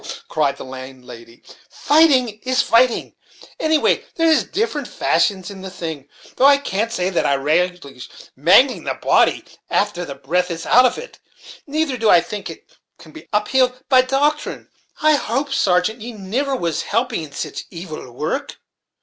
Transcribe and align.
cried 0.27 0.57
the 0.57 0.65
landlady, 0.65 1.43
"fighting 1.69 2.39
is 2.41 2.63
fighting 2.63 3.13
anyway, 3.59 3.97
and 3.97 4.07
there 4.15 4.27
is 4.27 4.43
different 4.43 4.87
fashions 4.87 5.51
in 5.51 5.61
the 5.61 5.69
thing; 5.69 6.09
though 6.37 6.45
I 6.47 6.57
can't 6.57 6.91
say 6.91 7.11
that 7.11 7.23
I 7.23 7.35
relish 7.35 7.79
mangling 8.35 8.87
a 8.87 8.95
body 8.95 9.45
after 9.69 10.03
the 10.03 10.15
breath 10.15 10.49
is 10.49 10.65
out 10.65 10.87
of 10.87 10.97
it; 10.97 11.19
neither 11.67 11.97
do 11.97 12.09
I 12.09 12.19
think 12.19 12.49
it 12.49 12.65
can 12.97 13.11
be 13.11 13.27
uphild 13.31 13.83
by 13.89 14.01
doctrine. 14.01 14.69
I 15.03 15.13
hope, 15.17 15.53
sargeant, 15.53 16.01
ye 16.01 16.13
niver 16.13 16.55
was 16.55 16.81
helping 16.81 17.21
in 17.21 17.31
sich 17.31 17.65
evil 17.69 18.11
worrek." 18.11 18.55